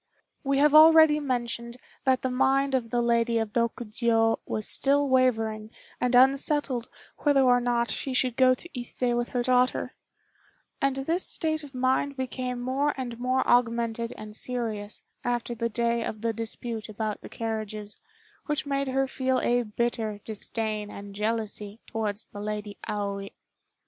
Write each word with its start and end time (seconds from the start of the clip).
We 0.43 0.57
have 0.57 0.73
already 0.73 1.19
mentioned 1.19 1.77
that 2.05 2.23
the 2.23 2.31
mind 2.31 2.73
of 2.73 2.89
the 2.89 3.03
Lady 3.03 3.37
of 3.37 3.53
Rokjiô 3.53 4.39
was 4.47 4.67
still 4.67 5.07
wavering 5.07 5.69
and 5.99 6.15
unsettled 6.15 6.89
whether 7.17 7.41
or 7.41 7.61
not 7.61 7.91
she 7.91 8.11
should 8.15 8.35
go 8.35 8.55
to 8.55 8.69
Ise 8.81 9.13
with 9.13 9.29
her 9.29 9.43
daughter; 9.43 9.93
and 10.81 10.95
this 10.95 11.23
state 11.27 11.63
of 11.63 11.75
mind 11.75 12.17
became 12.17 12.59
more 12.59 12.95
and 12.97 13.19
more 13.19 13.47
augmented 13.47 14.11
and 14.17 14.35
serious 14.35 15.03
after 15.23 15.53
the 15.53 15.69
day 15.69 16.03
of 16.03 16.21
the 16.21 16.33
dispute 16.33 16.89
about 16.89 17.21
the 17.21 17.29
carriages, 17.29 17.99
which 18.47 18.65
made 18.65 18.87
her 18.87 19.07
feel 19.07 19.37
a 19.41 19.61
bitter 19.61 20.19
disdain 20.25 20.89
and 20.89 21.13
jealousy 21.13 21.79
towards 21.85 22.25
the 22.25 22.41
Lady 22.41 22.75
Aoi. 22.89 23.29